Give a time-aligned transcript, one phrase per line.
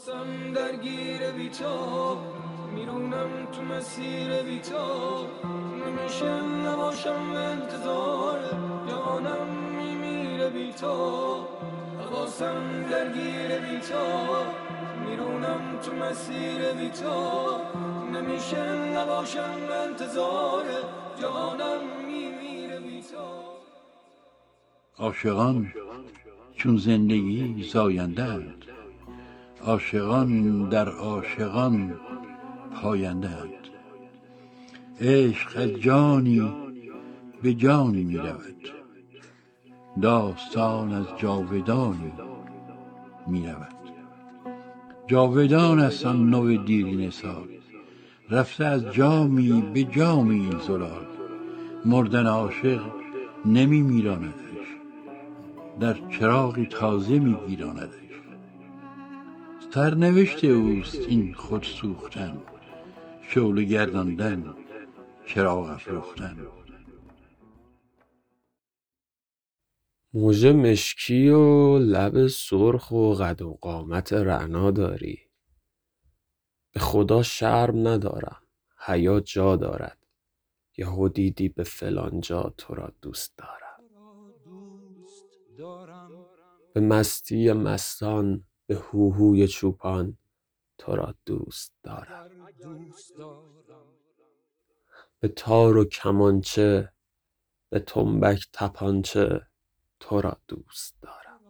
[0.00, 2.18] حواسم درگیر بیتا
[2.74, 5.26] میرونم تو مسیر بیتا
[5.86, 8.38] نمیشه نباشم انتظار.
[8.88, 11.48] جانم میمیره بیتا
[11.98, 14.06] حواسم درگیر بیتا
[15.06, 17.60] میرونم تو مسیر بیتا
[18.12, 19.58] نمیشه نباشم
[19.88, 20.64] انتظار.
[21.20, 23.42] جانم میمیره بیتا
[24.98, 25.72] عاشقان
[26.56, 28.38] چون زندگی زاینده
[29.64, 31.94] عاشقان در عاشقان
[32.74, 33.28] پاینده
[35.00, 36.52] عشق از جانی
[37.42, 38.70] به جانی می رود.
[40.02, 42.12] داستان از جاودانی
[43.26, 43.66] می رود.
[45.06, 47.48] جاودان است آن نو دیرینه سال.
[48.30, 51.06] رفته از جامی به جامی این زلال
[51.84, 52.80] مردن عاشق
[53.46, 54.34] نمی میراندش.
[55.80, 58.09] در چراغی تازه می گیراندش
[59.74, 62.42] سرنوشت اوست این خود سوختن
[63.22, 64.54] شعله گرداندن
[65.26, 66.46] چراغ افروختن.
[70.14, 75.18] موژه مشکی و لب سرخ و قد و قامت رعنا داری.
[76.72, 78.42] به خدا شرم ندارم
[78.76, 80.06] حیا جا دارد.
[80.76, 83.84] یهو دیدی به فلان جا تو را دوست دارم.
[86.74, 90.16] به مستی مستان به هوهوی چوپان
[90.78, 92.30] تو را دوست دارم.
[95.20, 96.92] به تار و کمانچه
[97.70, 99.46] به تنبک تپانچه
[100.00, 101.40] تو را دوست دارم.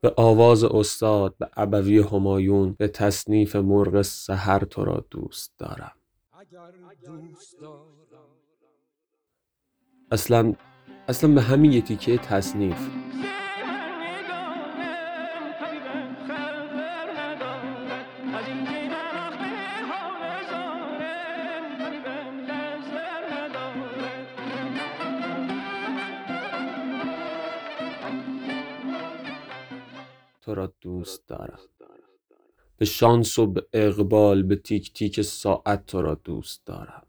[0.00, 5.96] به آواز استاد به ابوی همایون به تصنیف مرغ سحر تو را دوست دارم.
[10.10, 10.54] اصلا
[11.08, 12.88] اصلا به همین یه تیکه تصنیف.
[30.48, 31.58] تو را دوست دارم.
[32.76, 37.06] به شانس و به اقبال به تیک تیک ساعت تو را دوست دارم.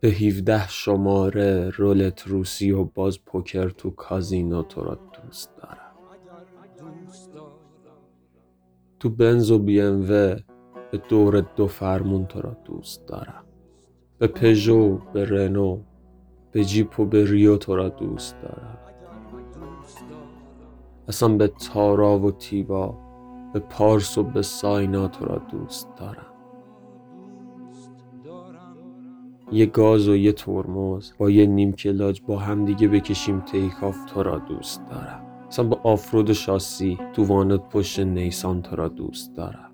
[0.00, 5.96] به 17 شماره رولت روسی و باز پوکر تو کازینو تو را دوست دارم.
[9.00, 9.80] تو بنز و بی
[10.90, 13.44] به دور دو فرمون تو را دوست دارم.
[14.18, 15.82] به پژو به رنو
[16.52, 18.85] به جیپ و به ریو تو را دوست دارم.
[21.08, 22.98] اصلا به تارا و تیبا
[23.52, 26.26] به پارس و به ساینا تو را دوست دارم.
[29.52, 34.38] یه گاز و یه ترمز با یه نیم کلاج با همدیگه بکشیم تیکاف تو را
[34.38, 35.22] دوست دارم.
[35.48, 39.70] اصلا با آفرود شاسی تو وانت پشت نیسان تو را دوست دارم.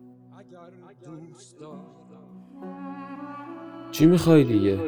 [3.90, 4.78] چی می‌خوای دیگه؟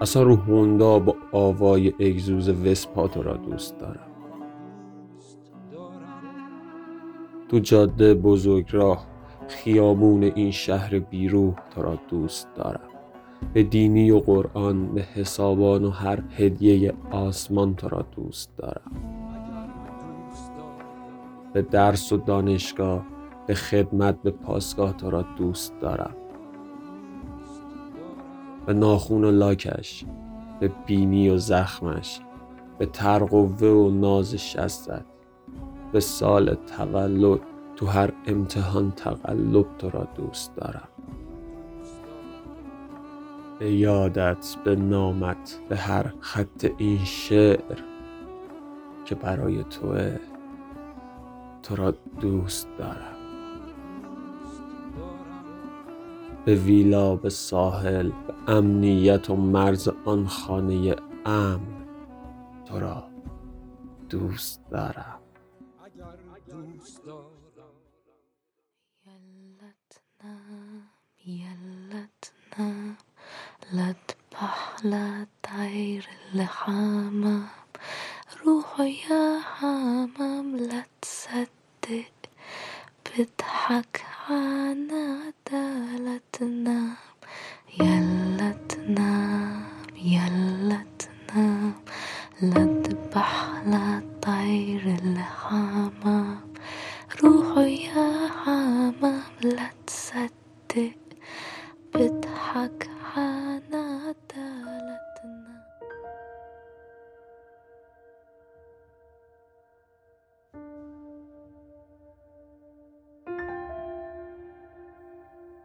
[0.00, 4.07] اصلا رو هوندا با آوای اگزوز وسپا تو را دوست دارم.
[7.48, 9.06] تو جاده بزرگراه
[9.48, 12.80] خیابون این شهر بیروح تو را دوست دارم.
[13.54, 18.92] به دینی و قرآن به حسابان و هر هدیه آسمان تو را دوست دارم.
[21.52, 23.06] به درس و دانشگاه
[23.46, 26.16] به خدمت به پاسگاه تو را دوست دارم.
[28.66, 30.04] به ناخون و لاکش
[30.60, 32.20] به بینی و زخمش
[32.78, 35.04] به ترقوه و ناز شستت.
[35.92, 37.40] به سال تولد
[37.76, 40.88] تو هر امتحان تقلب تو را دوست دارم.
[43.58, 47.78] به یادت به نامت به هر خط این شعر
[49.04, 50.18] که برای توه
[51.62, 53.16] تو را دوست دارم.
[56.44, 60.96] به ویلا به ساحل به امنیت و مرز آن خانه
[61.26, 61.60] امن
[62.66, 63.04] تو را
[64.08, 65.18] دوست دارم.
[73.72, 77.48] لا تبح لا طير الحمام
[78.46, 82.12] روح يا حمام لا تصدق
[83.06, 85.66] بضحك عنادا
[86.04, 86.96] لا تنام
[87.80, 89.62] يلا تنام
[89.96, 91.74] يلا تنام
[92.42, 96.40] لا تبح لا طير الحمام
[97.22, 100.96] روح يا حمام لا تصدق
[101.94, 104.14] بضحك حنا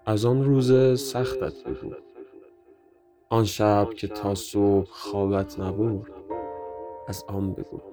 [0.05, 2.03] از آن روز سختت بود
[3.29, 6.11] آن شب که تا صبح خوابت نبود
[7.07, 7.92] از آن بگو.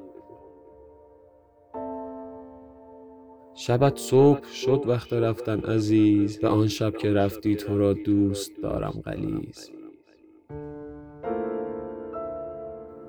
[3.60, 9.02] شبت صبح شد وقت رفتن عزیز و آن شب که رفتی تو را دوست دارم
[9.04, 9.70] غلیز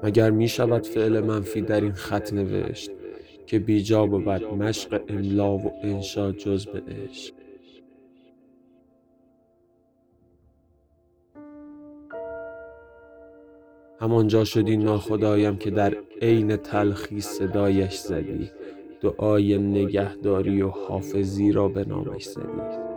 [0.03, 2.91] مگر می شود فعل منفی در این خط نوشت
[3.47, 7.33] که بیجا بود مشق املا و انشا جز به عشق؟
[13.99, 18.51] همانجا شدی ناخدایم که در عین تلخی صدایش زدی.
[19.01, 22.91] دعای نگهداری و حافظی را به نامش زدی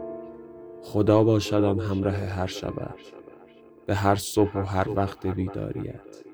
[0.82, 2.94] خدا باشد آن همراه هر شبت
[3.86, 6.24] به هر صبح و هر وقت بیداریت.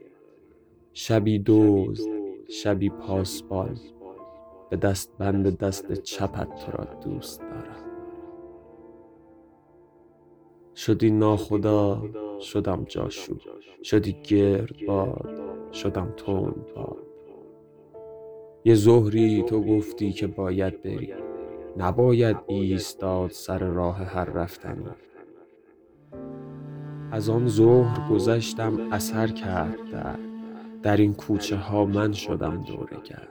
[0.92, 2.08] شبی دوز
[2.48, 3.78] شبی پاسبان
[4.70, 7.90] به دست بند دست چپت تو را دوست دارم.
[10.76, 12.02] شدی ناخدا
[12.40, 13.36] شدم جاشو.
[13.84, 15.40] شدی گرد باد
[15.72, 17.09] شدم تند باد
[18.64, 21.14] یه ظهری تو گفتی که باید بری.
[21.76, 24.84] نباید ایستاد سر راه هر رفتنی.
[27.10, 30.18] از آن ظهر گذشتم اثر کرد در
[30.82, 33.28] در این کوچه ها من شدم دورگر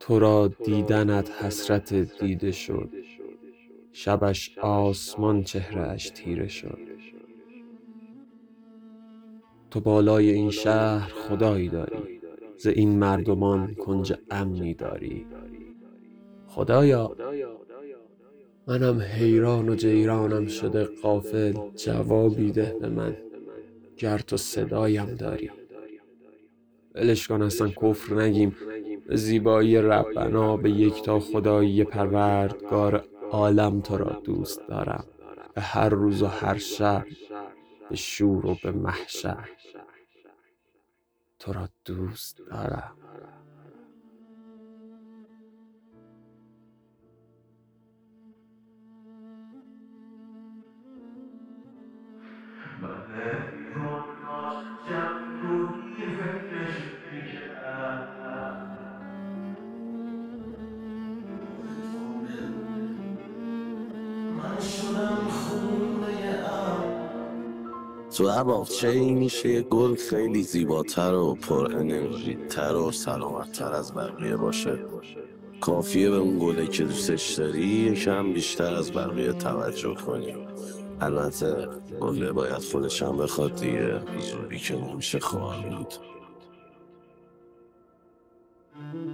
[0.00, 2.90] تو را دیدنت حسرت دیده شد.
[3.92, 6.78] شبش آسمان چهرهش تیره شد.
[9.70, 12.21] تو بالای این شهر خدایی داری.
[12.62, 15.26] ز این مردمان کنج امنی داری؟
[16.46, 17.16] خدایا
[18.66, 23.16] منم حیران و جیرانم شده غافل جوابی ده به من
[23.96, 25.50] گر تو صدایم داری.
[26.94, 28.56] ولش کن اصلا کفر نگیم.
[29.08, 35.04] زیبایی ربنا به یکتا خدایی پروردگار عالم تو را دوست دارم.
[35.54, 37.06] به هر روز و هر شب
[37.90, 39.48] به شور و به محشر.
[41.42, 43.01] تو را دوست دارم.
[68.16, 73.94] تو هر باغچه ای میشه گل خیلی زیباتر و پر انرژی تر و سلامتتر از
[73.94, 74.78] بقیه باشه.
[75.60, 80.34] کافیه به اون گله که دوستش داری یکم بیشتر از بقیه توجه کنی.
[81.00, 81.68] البته
[82.00, 84.00] گله باید خودش هم بخواد دیگه.
[84.20, 85.94] زوری که نمیشه خوار بود.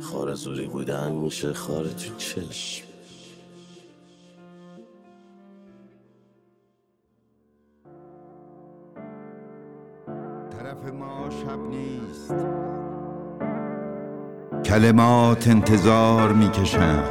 [0.01, 2.88] خار زوری بودن میشه خار تو چشم.
[10.69, 12.35] طرف ما شب نیست.
[14.65, 17.05] کلمات انتظار می‌کشند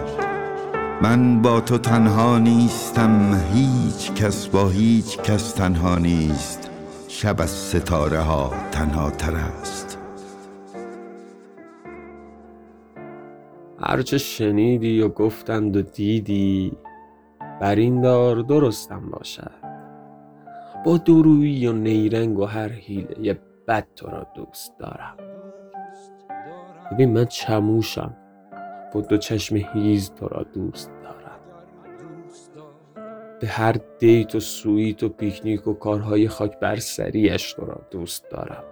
[1.01, 6.71] من با تو تنها نیستم هیچ کس با هیچ کس تنها نیست.
[7.07, 9.98] شب از ستاره ها تنها تر است.
[13.80, 16.78] هرچه شنیدی و گفتند و دیدی
[17.61, 19.52] بر این دار درستم باشد.
[20.85, 25.18] با درویی و نیرنگ و هر حیله بد تو را دوست دارم.
[26.92, 28.18] ببین من چموشم.
[28.94, 31.40] با دو چشم هیز تو را دوست دارم.
[33.42, 38.30] به هر دیت و سویت و پیکنیک و کارهای خاک بر سریش تو را دوست
[38.30, 38.64] دارم.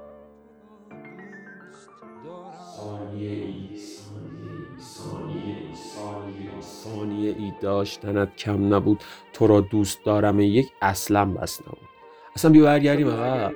[6.62, 9.04] ثانیه ای داشتنت کم نبود.
[9.34, 10.40] تو را دوست دارم.
[10.40, 11.90] یک اصلا بس نبود.
[12.36, 13.54] اصلا بیا برگردیم عقب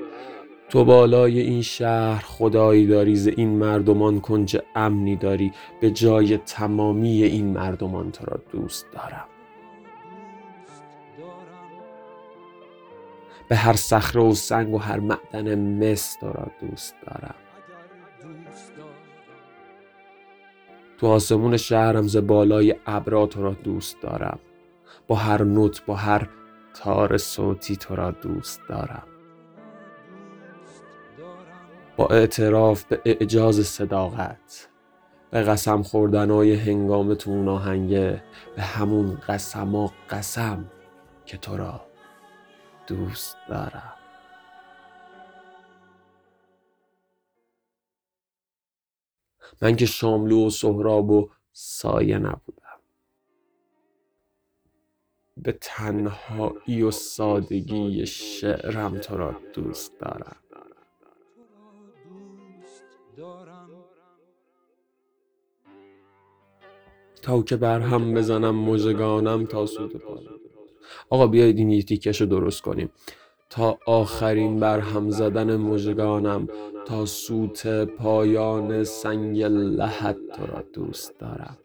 [0.69, 5.51] تو بالای این شهر خدایی داری ز این مردمان کنج امنی داری.
[5.81, 9.25] به جای تمامی این مردمان تو را دوست دارم.
[13.47, 17.35] به هر صخره و سنگ و هر معدن مس تو را دوست دارم.
[20.97, 24.39] تو آسمون شهرم ز بالای ابرا تو را دوست دارم.
[25.07, 26.29] با هر نوت با هر
[26.73, 29.03] تار صوتی تو را دوست دارم.
[31.99, 34.69] با اعتراف به اعجاز صداقت
[35.31, 38.23] به قسم خوردنای هنگام تو اون آهنگه
[38.55, 40.71] به همون قسما قسم
[41.25, 41.81] که تو را
[42.87, 43.93] دوست دارم.
[49.61, 52.79] من که شاملو و سهراب و سایه نبودم.
[55.37, 60.48] به تنهایی و سادگی شعرم تو را دوست دارم.
[67.21, 70.39] تا که بر هم بزنم مژگانم تا سود پایان
[71.09, 72.89] آقا بیایید این یه تیکش رو درست کنیم.
[73.49, 76.47] تا آخرین بر هم زدن مژگانم
[76.85, 81.57] تا سوت پایان سنگ لحد تو را دوست دارم.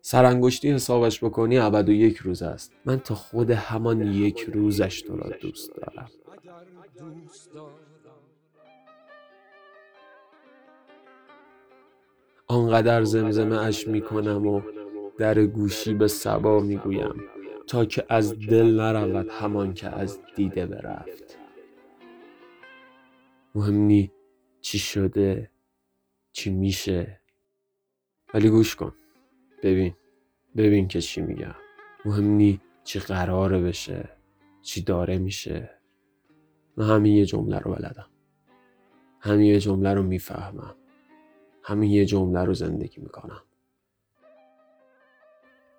[0.00, 2.72] سرانگشتی حسابش بکنی ابد و یک روز است.
[2.84, 6.10] من تا خود همان یک روزش تو را دوست دارم.
[12.46, 14.62] آنقدر زمزمه اش می کنم و
[15.18, 17.24] در گوشی به سبا می گویم
[17.66, 21.38] تا که از دل نرود همان که از دیده برفت.
[23.54, 24.12] مهم نی
[24.60, 25.50] چی شده
[26.32, 27.20] چی میشه.
[28.34, 28.94] ولی گوش کن.
[29.62, 29.94] ببین
[30.56, 31.54] ببین که چی میگم.
[32.04, 34.08] مهم نی چی قراره بشه
[34.62, 35.75] چی داره میشه.
[36.76, 38.06] من همین یه جمله رو بلدم.
[39.20, 40.76] همین یه جمله رو می‌فهمم.
[41.62, 43.42] همین یه جمله رو زندگی می‌کنم.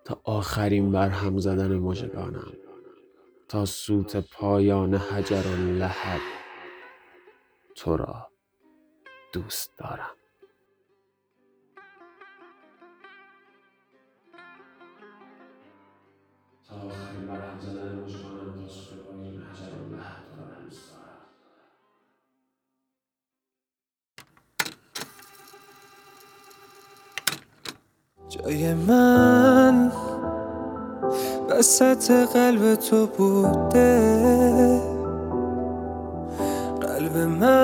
[0.05, 2.53] تا آخرین بر هم زدن مژگانم.
[3.47, 6.21] تا سوت پایان حجر و لحد
[7.75, 8.31] تو را
[9.33, 10.15] دوست دارم.
[16.69, 20.97] تا آخرین بر هم زدن مژگانم تا سوت پایان حجر و لحد تو را دوست
[20.97, 21.27] دارم
[28.29, 29.91] جای من
[31.50, 34.81] وسط قلب تو بوده.
[36.81, 37.55] قلب من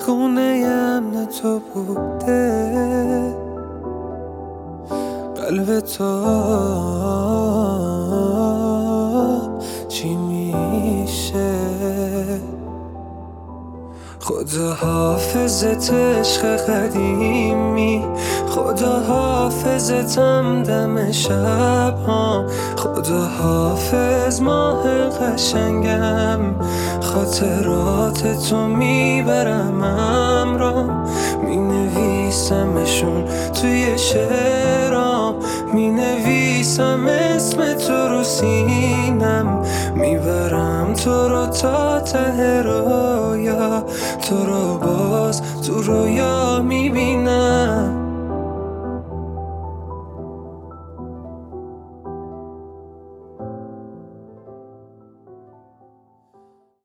[0.00, 2.72] خونه امن تو بوده.
[5.36, 6.22] قلب تو
[9.88, 11.54] چی میشه؟
[14.20, 18.04] خدا حافظت عشق قدیمی.
[18.48, 22.44] خدا حافظتم دم شب ها.
[22.76, 26.40] خدا حافظ ماه قشنگم.
[27.00, 31.08] خاطرات تو می‌برم امرام
[31.44, 33.24] می نویسمشون
[33.60, 35.34] توی شعرام.
[35.74, 39.62] می نویسم اسم تو رو سینم.
[39.94, 43.84] می‌برم تو رو تا ته رویا.
[44.28, 48.01] تو رو باز تو رویا می‌بینم.